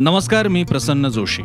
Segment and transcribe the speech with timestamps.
[0.00, 1.42] नमस्कार मी Prasanna Joshi.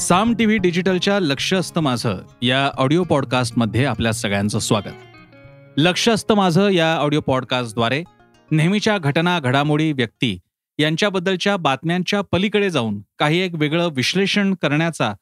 [0.00, 5.16] Saam T V डिजिटलच्या लक्ष असतं माझं या ऑडिओ पॉडकास्टमध्ये आपल्या सगळ्यांचं स्वागत.
[5.76, 8.04] लक्ष असतं माझं या ऑडिओ पॉडकास्टद्वारे
[8.50, 10.38] नेहमीच्या घटना घडामोडी व्यक्ती
[10.78, 15.14] यांच्याबद्दलच्या बातम्यांच्या पलीकडे जाऊन काही एक वेगळं विश्लेषण करण्याचा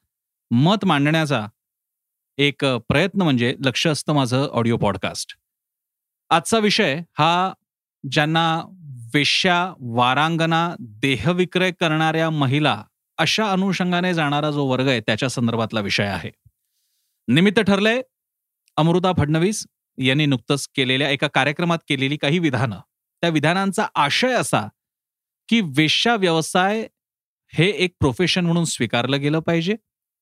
[0.50, 1.46] मत मांडण्याचा
[2.38, 5.34] एक प्रयत्न म्हणजे लक्ष असतं माझं ऑडिओ पॉडकास्ट.
[6.30, 7.52] आजचा विषय हा
[8.10, 8.62] ज्यांना
[9.14, 12.84] वेश्या वारांगना देहविक्रय करणाऱ्या महिला
[13.18, 16.30] अशा अनुषंगाने जाणारा जो वर्ग आहे त्याच्या संदर्भातला विषय आहे.
[17.28, 18.02] निमित्त ठरलंय
[18.76, 19.66] अमृता फडणवीस
[19.98, 22.78] यांनी नुकतंच केलेल्या एका कार्यक्रमात केलेली काही विधानं.
[23.20, 24.68] त्या विधानांचा आशय असा
[25.48, 26.86] की वेश्या व्यवसाय
[27.52, 29.74] हे एक प्रोफेशन म्हणून स्वीकारलं गेलं पाहिजे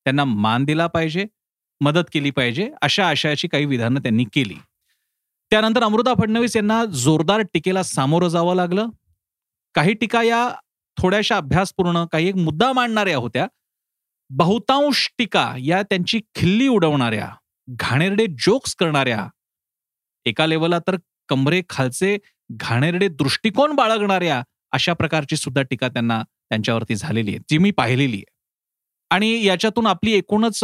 [0.05, 1.25] त्यांना मान दिला पाहिजे
[1.81, 4.55] मदत केली पाहिजे अशा आशयाची काही विधानं त्यांनी केली.
[5.53, 8.87] त्यानंतर अमृता फडणवीस यांना जोरदार टीकेला सामोरं जावं लागलं.
[9.75, 10.47] काही टीका या
[10.97, 13.45] थोड्याशा अभ्यासपूर्ण काही एक मुद्दा मांडणाऱ्या होत्या.
[14.29, 17.29] बहुतांश टीका या त्यांची खिल्ली उडवणाऱ्या
[17.69, 19.27] घाणेरडे जोक्स करणाऱ्या
[20.25, 20.95] एका लेवलला तर
[21.29, 22.17] कमरे खालचे
[22.51, 24.41] घाणेरडे दृष्टिकोन बाळगणाऱ्या
[24.71, 28.31] अशा प्रकारची सुद्धा टीका त्यांना त्यांच्यावरती झालेली आहे जी मी पाहिलेली आहे.
[29.09, 30.63] आणि याच्यातून आपली एकूणच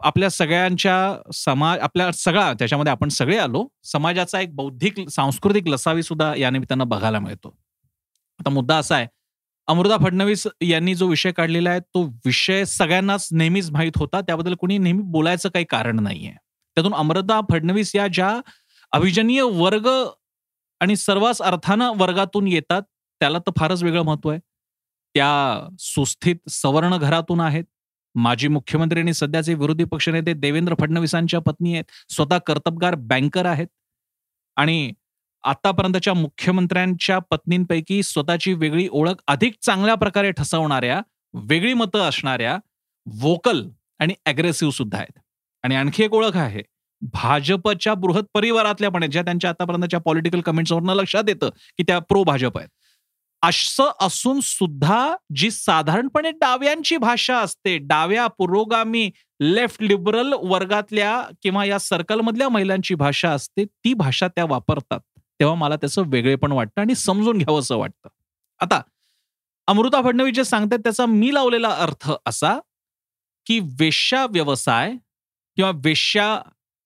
[0.00, 6.34] आपल्या सगळ्यांच्या समाज आपल्या सगळा त्याच्यामध्ये आपण सगळे आलो समाजाचा एक बौद्धिक सांस्कृतिक लसावी सुद्धा
[6.36, 7.54] या निमित्तानं बघायला मिळतो.
[8.40, 9.06] आता मुद्दा असा आहे
[9.68, 14.78] अमृता फडणवीस यांनी जो विषय काढलेला आहे तो विषय सगळ्यांनाच नेहमीच माहीत होता त्याबद्दल कोणी
[14.78, 16.32] नेहमी बोलायचं काही कारण नाहीये.
[16.76, 18.38] त्यातून अमृता फडणवीस या ज्या
[18.92, 19.88] अभिजनीय वर्ग
[20.80, 22.82] आणि सर्वच अर्थानं वर्गातून येतात
[23.20, 24.40] त्याला तर फारच वेगळं महत्त्व आहे.
[25.14, 27.64] त्या सुस्थित सवर्ण घरातून आहेत
[28.14, 31.84] माजी मुख्यमंत्री आणि सध्याचे विरोधी पक्षनेते देवेंद्र फडणवीसांच्या पत्नी आहेत.
[32.08, 33.66] स्वतः कर्तबगार बँकर आहेत.
[34.56, 34.92] आणि
[35.44, 41.00] आतापर्यंतच्या मुख्यमंत्र्यांच्या पत्नींपैकी स्वतःची वेगळी ओळख अधिक चांगल्या प्रकारे ठसवणाऱ्या
[41.34, 42.58] वेगळी मतं असणाऱ्या
[43.20, 45.18] वोकल आणि अग्रेसिव्ह सुद्धा आहेत.
[45.62, 46.62] आणि आणखी एक ओळख आहे.
[47.02, 52.58] भाजपच्या बृहत परिवारातल्या पण ज्या त्यांच्या आतापर्यंतच्या पॉलिटिकल कमेंट्सवरनं लक्षात येतं की त्या प्रो भाजप
[52.58, 52.68] आहेत.
[53.44, 59.10] असं असून सुद्धा जी साधारणपणे डाव्यांची भाषा असते डाव्या पुरोगामी
[59.40, 65.00] लेफ्ट लिबरल वर्गातल्या किंवा या सर्कलमधल्या महिलांची भाषा असते ती भाषा त्या वापरतात.
[65.40, 68.08] तेव्हा मला त्याचं वेगळेपण वाटतं आणि समजून घ्यावं असं वाटतं.
[68.60, 68.80] आता
[69.66, 72.58] अमृता फडणवीस जे सांगतात त्याचा मी लावलेला अर्थ असा
[73.46, 74.92] की वेश्या व्यवसाय
[75.56, 76.42] किंवा वेश्या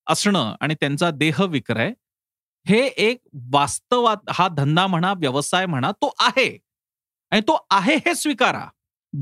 [0.07, 1.93] असणं आणि त्यांचा देह विक्रय
[2.69, 3.21] हे एक
[3.53, 6.59] वास्तवात हा धंदा म्हणा व्यवसाय म्हणा तो आहे.
[7.31, 8.65] आणि तो आहे हे स्वीकारा.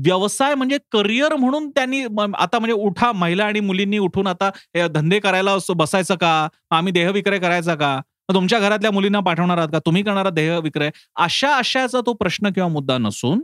[0.05, 2.01] व्यवसाय म्हणजे करिअर म्हणून त्यांनी
[2.37, 4.49] आता म्हणजे उठा महिला आणि मुलींनी उठून आता
[4.95, 6.47] धंदे करायला बसायचं का?
[6.71, 7.99] आम्ही देहविक्रय करायचा का?
[8.33, 9.79] तुमच्या घरातल्या मुलींना पाठवणार आहात का?
[9.85, 10.89] तुम्ही करणारा देह विक्रय?
[11.15, 13.43] अशा आशयाचा तो प्रश्न किंवा मुद्दा नसून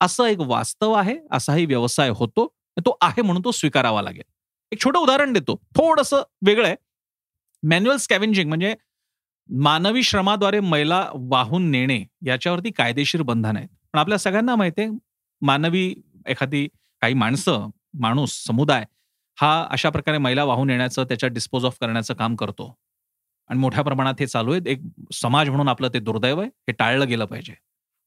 [0.00, 2.46] असं एक वास्तव आहे असाही व्यवसाय होतो
[2.86, 4.22] तो आहे म्हणून तो स्वीकारावा लागेल.
[4.72, 5.60] एक छोटं उदाहरण देतो.
[5.76, 6.14] थोडस
[6.46, 6.76] वेगळं आहे.
[7.62, 8.74] मॅन्युअल स्कॅव्हेंजिंग म्हणजे
[9.48, 13.68] मानवी श्रमाद्वारे मैला वाहून नेणे याच्यावरती कायदेशीर बंधन आहेत.
[13.92, 14.90] पण आपल्या सगळ्यांना माहिती आहे
[15.42, 15.94] मानवी
[16.26, 16.66] एखादी
[17.02, 17.68] काही माणसं
[18.00, 18.84] माणूस समुदाय
[19.38, 22.74] हा अशा प्रकारे मैला वाहून येण्याचं त्याच्या डिस्पोज ऑफ करण्याचं काम करतो.
[23.50, 24.80] आणि मोठ्या प्रमाणात हे चालू आहे एक
[25.12, 26.48] समाज म्हणून आपलं ते दुर्दैव आहे.
[26.48, 27.54] हे टाळलं गेलं पाहिजे.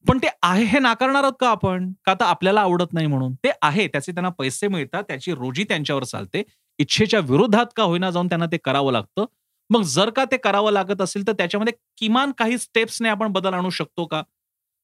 [0.06, 1.92] पण ते आहे हे नाकारणार आहोत का आपण?
[2.06, 3.34] का तर आपल्याला आवडत नाही म्हणून?
[3.34, 3.88] ते आहे.
[3.88, 5.04] त्याचे त्यांना पैसे मिळतात.
[5.04, 6.44] त्याची रोजी त्यांच्यावर चालते.
[6.80, 9.25] इच्छेच्या विरोधात का होईना जाऊन त्यांना ते करावं लागतं?
[9.70, 13.70] मग जर का ते करावं लागत असेल तर त्याच्यामध्ये किमान काही स्टेप्सने आपण बदल आणू
[13.70, 14.22] शकतो का?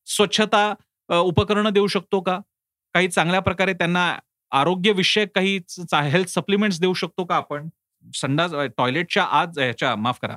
[0.08, 0.74] स्वच्छता
[1.10, 2.38] उपकरणं देऊ शकतो का?
[2.96, 4.14] काही चांगल्या प्रकारे त्यांना
[4.52, 5.60] आरोग्यविषयक काही
[5.94, 7.68] हेल्थ सप्लिमेंट्स देऊ शकतो का आपण?
[8.04, 10.36] संडास टॉयलेटच्या आज ह्याच्या माफ करा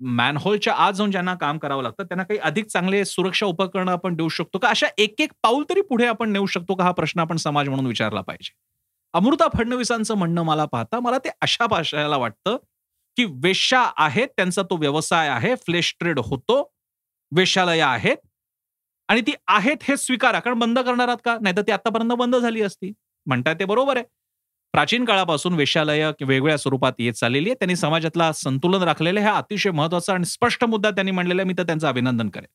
[0.00, 4.28] मॅनहोलच्या आज जाऊन ज्यांना काम करावं लागतं त्यांना काही अधिक चांगले सुरक्षा उपकरणं आपण देऊ
[4.28, 4.68] शकतो का?
[4.68, 6.84] अशा एक एक पाऊल तरी पुढे आपण नेऊ शकतो का?
[6.84, 8.52] हा प्रश्न आपण समाज म्हणून विचारला पाहिजे.
[9.14, 12.56] अमृता फडणवीसांचं म्हणणं मला पाहता मला ते अशा भाषेला वाटतं
[13.16, 16.72] की वेश्या आहेत त्यांचा तो व्यवसाय आहे फ्लेश ट्रेड होतो
[17.36, 18.16] वेशालय आहेत.
[19.08, 21.36] आणि ती आहेत हे स्वीकारा कारण बंद करणार आहात का?
[21.42, 22.92] नाही तर ती आतापर्यंत बंद झाली असती.
[23.26, 24.04] म्हणताय ते बरोबर आहे.
[24.72, 30.14] प्राचीन काळापासून वेश्यालय वेगवेगळ्या स्वरूपात येत चाललेली आहे त्यांनी समाजातला संतुलन राखलेलं हा अतिशय महत्त्वाचा
[30.14, 32.46] आणि स्पष्ट मुद्दा त्यांनी मांडलेला मी तर त्यांचं अभिनंदन करेन.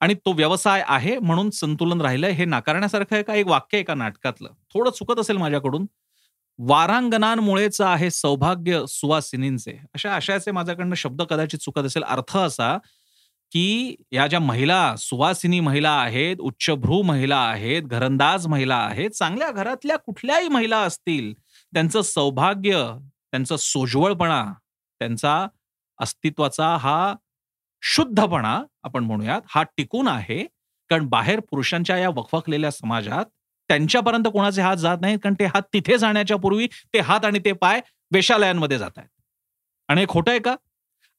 [0.00, 3.34] आणि तो व्यवसाय आहे म्हणून संतुलन राहिलंय हे नाकारण्यासारखं आहे का?
[3.34, 4.48] एक वाक्य एका नाटकातलं.
[4.74, 5.86] थोडं चुकत असेल माझ्याकडून
[6.58, 9.72] वारांगणांमुळेच आहे सौभाग्य सुवासिनींचे.
[9.94, 12.02] अशा आशयाचे माझ्याकडनं शब्द कदाचित चुकत असेल.
[12.02, 12.76] अर्थ असा
[13.52, 19.96] की या ज्या महिला सुवासिनी महिला आहेत उच्चभ्रू महिला आहेत घरंदाज महिला आहेत चांगल्या घरातल्या
[19.96, 21.32] कुठल्याही महिला असतील
[21.72, 22.84] त्यांचं सौभाग्य
[23.30, 24.44] त्यांचं सोज्वळपणा
[25.00, 25.46] त्यांचा
[25.98, 27.14] अस्तित्वाचा हा
[27.82, 30.42] शुद्धपणा आपण म्हणूयात हा टिकून आहे.
[30.90, 33.24] कारण बाहेर पुरुषांच्या या वखवखलेल्या समाजात
[33.70, 37.52] त्यांच्यापर्यंत कोणाचे हात जात नाहीत कारण ते हात तिथे जाण्याच्या पूर्वी ते हात आणि ते
[37.52, 37.80] पाय
[38.12, 39.08] वेशालयांमध्ये जात आहेत.
[39.88, 40.54] आणि हे खोटं आहे का?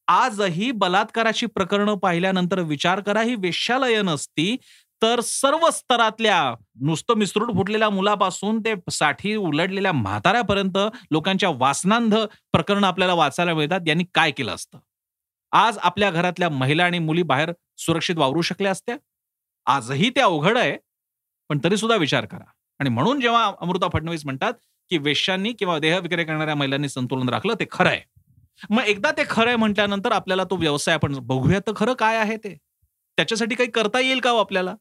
[0.07, 4.55] आजही बलात्काराची प्रकरणं पाहिल्यानंतर विचार करा ही वेश्यालय नसती
[5.01, 6.37] तर सर्व स्तरातल्या
[6.81, 10.77] नुसतं मिसरूट फुटलेल्या मुलापासून ते साठी उलटलेल्या म्हाताऱ्यापर्यंत
[11.11, 12.15] लोकांच्या वासनांध
[12.53, 14.77] प्रकरण आपल्याला वाचायला मिळतात यांनी काय केलं असतं?
[15.51, 18.95] आज आपल्या घरातल्या महिला आणि मुली बाहेर सुरक्षित वावरू शकल्या असत्या?
[19.67, 20.77] आजही ते अवघड आहे
[21.49, 22.45] पण तरी सुद्धा विचार करा.
[22.79, 24.53] आणि म्हणून जेव्हा अमृता फडणवीस म्हणतात
[24.91, 28.01] की वेश्यांनी किंवा देह विक्रे करणाऱ्या महिलांनी संतुलन राखलं ते खरं आहे.
[28.69, 32.37] मग एकदा ते खरं आहे म्हटल्यानंतर आपल्याला तो व्यवसाय आपण बघूया तर खरं काय आहे
[32.37, 32.55] ते?
[33.17, 34.75] त्याच्यासाठी काही करता येईल का हो आपल्याला?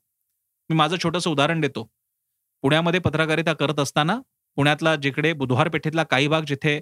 [0.70, 1.88] मी माझं छोटंसं उदाहरण देतो.
[2.64, 4.18] पुण्यामध्ये पत्रकारिता करत असताना
[4.56, 6.78] पुण्यातला जिकडे बुधवार पेठेतला काही भाग जिथे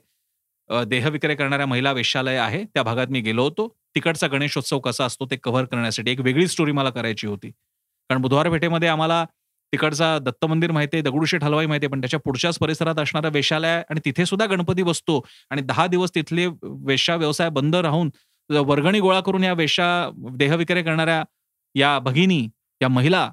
[0.71, 3.67] देहविक्रय करणाऱ्या महिला वेश्यालय आहे त्या भागात मी गेलो होतो.
[3.95, 7.51] तिकडचा गणेशोत्सव कसा असतो ते कव्हर करण्यासाठी एक वेगळी स्टोरी मला करायची होती.
[7.51, 9.25] कारण बुधवार पेठेमध्ये आम्हाला
[9.73, 13.83] तिकडचा दत्त मंदिर माहिती आहे दगडूशेठ हलवाई माहिती आहे पण त्याच्या पुढच्याच परिसरात असणारं वेशालय
[13.91, 15.21] आणि तिथे सुद्धा गणपती बसतो.
[15.51, 18.11] आणि दहा दिवस तिथले वेश्या व्यवसाय बंद राहून
[18.51, 19.89] वर्गणी गोळा करून या वेश्या
[20.37, 21.23] देहविक्रय करणाऱ्या
[21.75, 22.47] या भगिनी
[22.81, 23.27] या महिला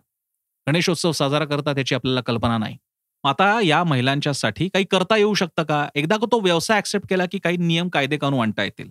[0.67, 2.77] गणेशोत्सव साजरा करतात याची आपल्याला कल्पना नाही.
[3.23, 5.87] आता या महिलांच्यासाठी काही करता येऊ शकतं का?
[5.95, 8.89] एकदा तो व्यवसाय ऍक्सेप्ट केला की काही नियम कायदे कानून आणता येतील?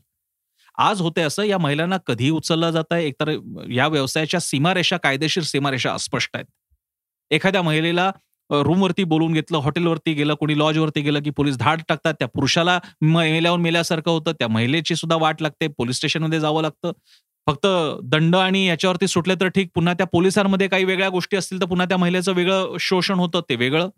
[0.78, 3.30] आज होते असं या महिलांना कधी उचललं जात आहे एकतर
[3.70, 6.46] या व्यवसायाच्या सीमारेषा कायदेशीर सीमारेषा अस्पष्ट आहेत.
[7.30, 8.10] एखाद्या महिलेला
[8.50, 13.58] रूमवरती बोलून घेतलं हॉटेलवरती गेलं कोणी लॉजवरती गेलं की पोलीस धाड टाकतात त्या पुरुषाला मेल्यावर
[13.58, 16.92] मेल्यासारखं होतं त्या महिलेची सुद्धा वाट लागते पोलीस स्टेशनमध्ये जावं लागतं.
[17.46, 17.66] फक्त
[18.12, 21.86] दंड आणि याच्यावरती सुटले तर ठीक पुन्हा त्या पोलिसांमध्ये काही वेगळ्या गोष्टी असतील तर पुन्हा
[21.88, 23.88] त्या महिलेचं वेगळं शोषण होतं ते वेगळं.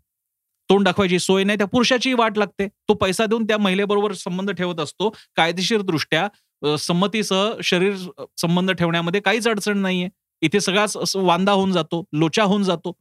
[0.69, 2.67] तोंड दाखवायची सोय नाही त्या पुरुषाचीही वाट लागते.
[2.69, 5.11] तो पैसा देऊन त्या महिलेबरोबर संबंध ठेवत असतो.
[5.37, 7.95] कायदेशीर दृष्ट्या संमतीसह शरीर
[8.41, 10.09] संबंध ठेवण्यामध्ये काहीच अडचण नाहीये.
[10.43, 12.93] इथे सगळाच वांदा होऊन जातो लोचा होऊन जातो.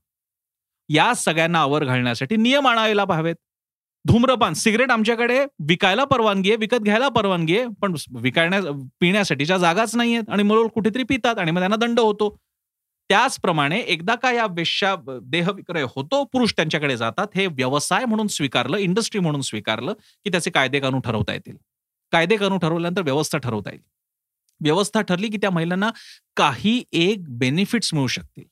[0.89, 3.35] या सगळ्यांना आवर घालण्यासाठी नियम आणायला हवेत
[4.05, 8.59] धूम्रपान सिगरेट आमच्याकडे विकायला परवानगी आहे विकत घ्यायला परवानगी आहे पण विकायण्या
[8.99, 12.35] पिण्यासाठीच्या जागाच नाही आहेत आणि म्हणून कुठेतरी पितात आणि मग त्यांना दंड होतो.
[13.09, 18.77] त्याचप्रमाणे एकदा का या वेश्या देह विक्रय होतो पुरुष त्यांच्याकडे जातात हे व्यवसाय म्हणून स्वीकारलं
[18.77, 21.57] इंडस्ट्री म्हणून स्वीकारलं की त्याचे कायदे कानून ठरवता येतील.
[22.11, 23.81] कायदे कानून ठरवल्यानंतर व्यवस्था ठरवता येईल.
[24.61, 25.89] व्यवस्था ठरली की त्या महिलांना
[26.35, 28.43] काही एक बेनिफिट्स मिळू शकतील.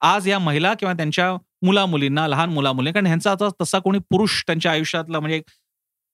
[0.00, 4.42] आज या महिला किंवा त्यांच्या मुला मुलींना लहान मुलामुली कारण ह्यांचा आता तसा कोणी पुरुष
[4.46, 5.40] त्यांच्या आयुष्यातला म्हणजे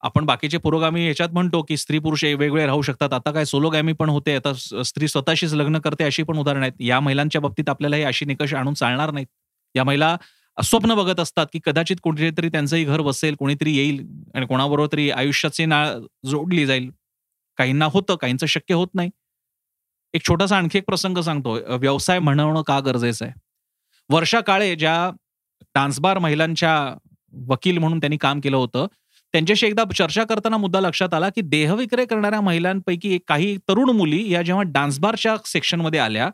[0.03, 3.13] आपण बाकीचे पुरोगामी याच्यात म्हणतो की स्त्री पुरुष वेगवेगळे राहू शकतात.
[3.13, 4.53] आता काय सोलोगॅमी पण होते आता
[4.85, 6.73] स्त्री स्वतःशीच लग्न करते अशी पण उदाहरण आहेत.
[6.81, 9.27] या महिलांच्या बाबतीत आपल्याला हे अशी निकष आणून चालणार नाहीत.
[9.75, 10.17] या महिला
[10.59, 14.01] स्वप्न बघत असतात की कदाचित कुठेतरी त्यांचंही घर बसेल कोणीतरी येईल
[14.35, 15.89] आणि कोणाबरोबर तरी आयुष्याची नाळ
[16.27, 16.91] जोडली जाईल.
[17.59, 19.11] काहींना होतं काहींचं शक्य होत नाही.
[20.15, 23.35] एक छोटासा आणखी एक प्रसंग सांगतो व्यवसाय म्हणवणं का गरजेचं आहे?
[24.11, 25.11] वर्षा काळे ज्या
[25.75, 26.75] डान्सबार महिलांच्या
[27.49, 28.87] वकील म्हणून त्यांनी काम केलं होतं.
[29.35, 34.43] त्यांच्याशी एकदा चर्चा करताना मुद्दा लक्षात आला की देहविक्रय करणाऱ्या महिलांपैकी काही तरुण मुली या
[34.43, 36.29] जेव्हा डान्सबारच्या सेक्शनमध्ये आल्या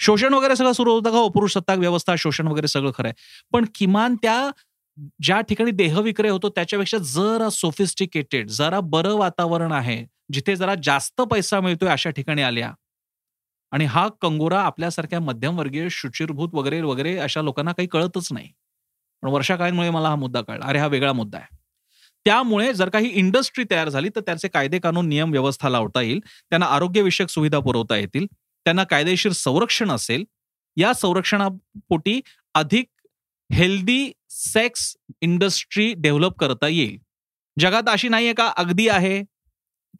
[0.00, 1.26] शोषण वगैरे सगळं सुरू होतं का?
[1.34, 3.12] पुरुष सत्ताक व्यवस्था शोषण वगैरे सगळं खरंय
[3.52, 4.50] पण किमान त्या
[5.22, 11.60] ज्या ठिकाणी देहविक्रय होतो त्याच्यापेक्षा जरा सोफिस्टिकेटेड जरा बरं वातावरण आहे जिथे जरा जास्त पैसा
[11.60, 12.72] मिळतोय अशा ठिकाणी आल्या.
[13.72, 18.48] आणि हा कंगोरा आपल्यासारख्या मध्यमवर्गीय शुचिरभूत वगैरे वगैरे अशा लोकांना काही कळतच नाही.
[19.22, 20.66] पण वर्षाकाळांमुळे मला हा मुद्दा कळला.
[20.66, 21.56] अरे हा वेगळा मुद्दा आहे.
[22.24, 26.20] त्यामुळे जर काही इंडस्ट्री तयार झाली तर त्याचे कायदे कानून नियम व्यवस्था लावता येईल.
[26.50, 28.26] त्यांना आरोग्यविषयक सुविधा पुरवता येतील.
[28.34, 30.24] त्यांना कायदेशीर संरक्षण असेल.
[30.76, 32.20] या संरक्षणापोटी
[32.54, 32.86] अधिक
[33.52, 36.98] हेल्दी सेक्स इंडस्ट्री डेव्हलप करता येईल.
[37.58, 38.52] जगात अशी नाहीये का?
[38.56, 39.22] अगदी आहे.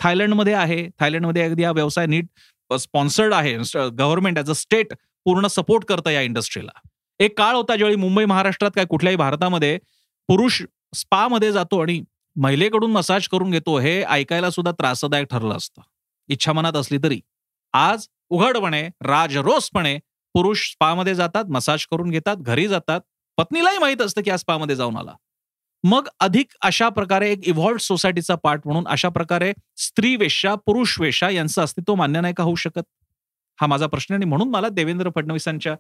[0.01, 0.89] थायलंडमध्ये आहे.
[1.01, 2.27] थायलंडमध्ये अगदी हा व्यवसाय नीट
[2.75, 3.57] स्पॉन्सर्ड आहे.
[3.77, 4.93] गव्हर्नमेंट ॲज अ स्टेट
[5.25, 6.89] पूर्ण सपोर्ट करतं या इंडस्ट्रीला
[7.21, 9.79] एक काळ होता ज्यावेळी मुंबई महाराष्ट्रात काय कुठल्याही भारतामध्ये
[10.29, 10.63] पुरुष
[10.95, 12.01] स्पा मध्ये जातो आणि
[12.37, 15.83] महिलेकडून मसाज करून घेतो हे ऐकायला सुद्धा त्रासदायक ठरलं असतं.
[16.29, 17.21] इच्छा मनात असली तरी.
[17.75, 19.97] आज उघडपणे राजरोसपणे
[20.35, 23.01] पुरुष स्पामध्ये जातात मसाज करून घेतात घरी जातात.
[23.39, 25.15] पत्नीलाही माहीत असतं की आज स्पा मध्ये जाऊन आला.
[25.85, 31.31] मग अधिक अशा प्रकारे एक इव्हॉल्ड सोसायटीचा पार्ट म्हणून अशा प्रकारे स्त्री वेशा पुरुष वेशा
[31.31, 32.83] यांचं अस्तित्व मान्य नाही का होऊ शकत?
[33.59, 35.75] हा माझा प्रश्न आणि म्हणून मला देवेंद्र फडणवीसांच्या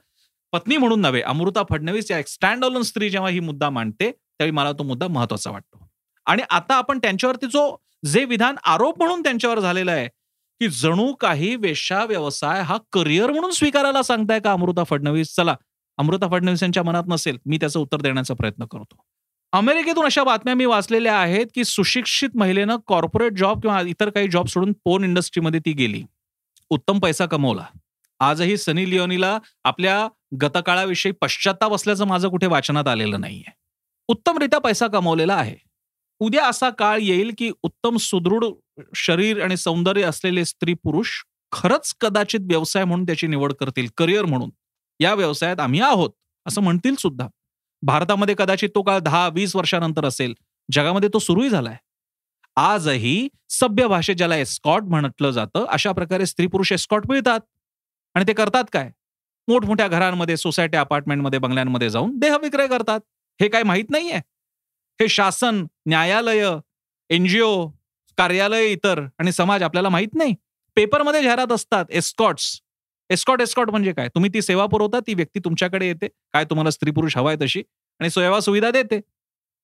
[0.52, 4.72] पत्नी म्हणून नव्हे अमृता फडणवीस या स्टँड ऑलन स्त्री जेव्हा ही मुद्दा मांडते त्यावेळी मला
[4.72, 5.88] तो मुद्दा महत्त्वाचा वाटतो.
[6.26, 10.06] आणि आता आपण त्यांच्यावरती जो जे विधान आरोप म्हणून त्यांच्यावर झालेला आहे
[10.60, 15.34] की जणू काही वेश्या व्यवसाय हा करिअर म्हणून स्वीकारायला सांगताय का अमृता फडणवीस?
[15.36, 15.56] चला
[15.98, 18.96] अमृता फडणवीस यांच्या मनात नसेल मी त्याचं उत्तर देण्याचा प्रयत्न करतो.
[19.52, 24.46] अमेरिकेतून अशा बातम्या मी वाचलेल्या आहेत की सुशिक्षित महिलेनं कॉर्पोरेट जॉब किंवा इतर काही जॉब
[24.46, 26.02] सोडून पोन इंडस्ट्रीमध्ये ती गेली.
[26.70, 27.64] उत्तम पैसा कमवला.
[28.20, 30.08] आजही सनी लिओनीला आपल्या
[30.42, 33.50] गतकाळाविषयी पश्चाताप असल्याचं माझं कुठे वाचनात आलेलं नाहीये.
[34.08, 35.56] उत्तमरित्या पैसा कमवलेला आहे.
[36.18, 38.44] उद्या असा काळ येईल की उत्तम सुदृढ
[38.94, 41.10] शरीर आणि सौंदर्य असलेले स्त्री पुरुष
[41.52, 44.50] खरंच कदाचित व्यवसाय म्हणून त्याची निवड करतील करिअर म्हणून.
[45.00, 46.10] या व्यवसायात आम्ही आहोत
[46.46, 47.28] असं म्हणतील सुद्धा.
[47.82, 50.34] भारतामध्ये कदाचित तो काळ दहा वीस वर्षानंतर असेल.
[50.72, 51.76] जगामध्ये तो सुरूही झालाय.
[52.56, 57.40] आजही सभ्य भाषेत ज्याला एस्कॉट म्हटलं जातं अशा प्रकारे स्त्री पुरुष एस्कॉट मिळतात.
[58.14, 58.90] आणि ते करतात काय?
[59.48, 63.00] मोठमोठ्या घरांमध्ये सोसायटी अपार्टमेंटमध्ये बंगल्यांमध्ये जाऊन देहविक्रय करतात.
[63.40, 64.16] हे काय माहीत नाहीये.
[65.00, 66.48] हे शासन न्यायालय
[67.10, 67.66] एनजीओ
[68.18, 70.34] कार्यालय इतर आणि समाज आपल्याला माहीत नाही.
[70.76, 72.60] पेपरमध्ये जाहिरात असतात एस्कॉट्स
[73.10, 74.08] एस्कॉट एस्कॉट म्हणजे काय?
[74.08, 76.08] तुम्ही ती सेवा पुरवता ती व्यक्ती तुमच्याकडे येते.
[76.32, 77.62] काय तुम्हाला स्त्री पुरुष हवाय तशी
[78.00, 79.00] आणि सेवा सुविधा देते.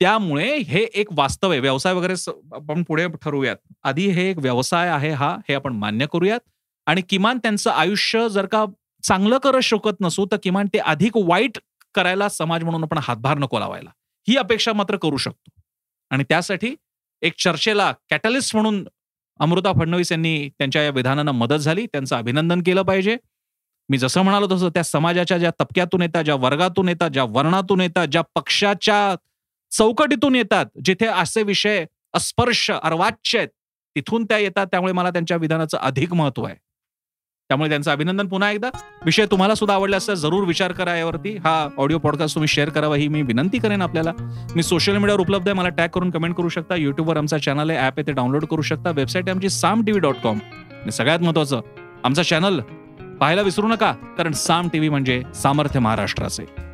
[0.01, 1.61] त्यामुळे हे एक वास्तव आहे.
[1.61, 2.15] व्यवसाय वगैरे
[2.55, 3.57] आपण पुढे ठरवूयात.
[3.83, 6.41] आधी हे एक व्यवसाय आहे हा हे आपण मान्य करूयात.
[6.87, 8.65] आणि किमान त्यांचं आयुष्य जर का
[9.03, 11.59] चांगलं करत शकत नसू तर किमान ते अधिक वाईट
[11.95, 13.91] करायला समाज म्हणून आपण हातभार नको लावायला.
[14.29, 15.51] ही अपेक्षा मात्र करू शकतो.
[16.11, 16.75] आणि त्यासाठी
[17.23, 18.85] एक चर्चेला कॅटलिस्ट म्हणून
[19.41, 21.87] अमृता फडणवीस यांनी त्यांच्या या विधानांना मदत झाली.
[21.87, 23.17] त्यांचं अभिनंदन केलं पाहिजे.
[23.89, 28.07] मी जसं म्हणालो तसं त्या समाजाच्या ज्या तबक्यातून येतात ज्या वर्गातून येतात ज्या वर्णातून येतात
[28.07, 29.15] ज्या पक्षाच्या
[29.73, 33.49] चौकटीतून येतात जिथे असे विषय अस्पर्श अर्वाच्य आहेत
[33.97, 34.67] तिथून त्या येतात.
[34.67, 36.57] त्यामुळे मला त्यांच्या विधानाचं अधिक महत्त्व आहे.
[37.49, 38.27] त्यामुळे त्यांचं अभिनंदन.
[38.27, 38.69] पुन्हा एकदा
[39.05, 41.37] विषय तुम्हाला सुद्धा आवडला असता जरूर विचार करा यावरती.
[41.37, 44.13] हा ऑडिओ पॉडकास्ट तुम्ही शेअर करावा ही मी विनंती करेन आपल्याला.
[44.57, 46.75] मी सोशल मीडियावर उपलब्ध आहे मला टॅग करून कमेंट करू शकता.
[46.75, 48.91] युट्यूबवर आमचा चॅनल आहे ऍप आहे ते डाउनलोड करू शकता.
[48.91, 50.39] वेबसाईट आमची साम टीव्ही डॉट कॉम
[50.73, 51.61] आणि सगळ्यात महत्वाचं
[52.05, 52.61] आमचा चॅनल
[53.21, 56.66] पाहायला विसरू नका कारण साम टीव्ही म्हणजे सामर्थ्य महाराष्ट्राचे.